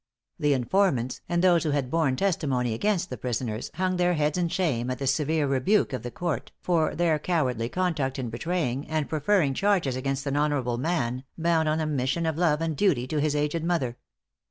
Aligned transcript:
The 0.39 0.53
informants, 0.53 1.21
and 1.29 1.43
those 1.43 1.63
who 1.63 1.69
had 1.69 1.91
borne 1.91 2.15
testimony 2.15 2.73
against 2.73 3.11
the 3.11 3.19
prisoners, 3.19 3.69
hung 3.75 3.97
their 3.97 4.15
heads 4.15 4.35
in 4.35 4.49
shame 4.49 4.89
at 4.89 4.97
the 4.97 5.05
severe 5.05 5.45
rebuke 5.45 5.93
of 5.93 6.01
the 6.01 6.09
court, 6.09 6.51
for 6.59 6.95
their 6.95 7.19
cowardly 7.19 7.69
conduct 7.69 8.17
in 8.17 8.31
betraying, 8.31 8.87
and 8.87 9.07
preferring 9.07 9.53
charges 9.53 9.95
against 9.95 10.25
an 10.25 10.35
honorable 10.37 10.79
man, 10.79 11.23
bound 11.37 11.69
on 11.69 11.79
a 11.79 11.85
mission 11.85 12.25
of 12.25 12.35
love 12.35 12.61
and 12.61 12.75
duty 12.77 13.05
to 13.09 13.21
his 13.21 13.35
aged 13.35 13.63
mother. 13.63 13.95